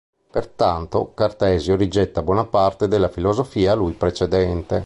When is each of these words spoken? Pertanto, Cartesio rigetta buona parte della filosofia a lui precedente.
Pertanto, 0.31 1.13
Cartesio 1.13 1.75
rigetta 1.75 2.23
buona 2.23 2.43
parte 2.47 2.87
della 2.87 3.07
filosofia 3.07 3.73
a 3.73 3.75
lui 3.75 3.93
precedente. 3.93 4.79